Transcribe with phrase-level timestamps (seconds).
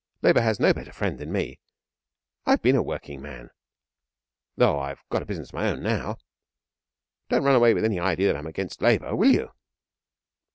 [0.23, 1.59] Labour has no better friend than me
[2.47, 3.51] I've been a working man,
[4.55, 6.17] though I've got a business of my own now.
[7.29, 9.51] Don't run away with any idea that I'm against Labour will you?'